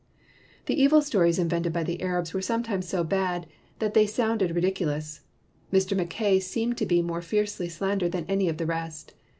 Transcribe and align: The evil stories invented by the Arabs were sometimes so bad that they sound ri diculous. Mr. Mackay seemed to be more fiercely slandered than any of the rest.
The 0.65 0.81
evil 0.81 1.03
stories 1.03 1.37
invented 1.37 1.73
by 1.73 1.83
the 1.83 2.01
Arabs 2.01 2.33
were 2.33 2.41
sometimes 2.41 2.87
so 2.89 3.03
bad 3.03 3.45
that 3.77 3.93
they 3.93 4.07
sound 4.07 4.41
ri 4.41 4.47
diculous. 4.59 5.19
Mr. 5.71 5.95
Mackay 5.95 6.39
seemed 6.39 6.79
to 6.79 6.87
be 6.87 7.03
more 7.03 7.21
fiercely 7.21 7.69
slandered 7.69 8.11
than 8.11 8.25
any 8.25 8.49
of 8.49 8.57
the 8.57 8.65
rest. 8.65 9.13